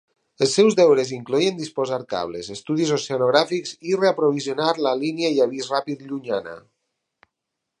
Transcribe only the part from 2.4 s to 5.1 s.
estudis oceanogràfics i reaprovisionar la